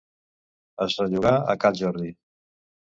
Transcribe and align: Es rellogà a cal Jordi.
Es 0.87 0.95
rellogà 1.03 1.35
a 1.55 1.59
cal 1.67 1.81
Jordi. 1.85 2.13